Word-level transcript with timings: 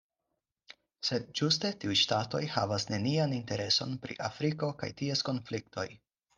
Sed 1.09 1.27
ĝuste 1.39 1.71
tiuj 1.83 1.97
ŝtatoj 1.99 2.41
havas 2.55 2.87
nenian 2.95 3.37
intereson 3.43 3.95
pri 4.07 4.21
Afriko 4.33 4.75
kaj 4.83 4.93
ties 5.03 5.27
konfliktoj. 5.33 5.89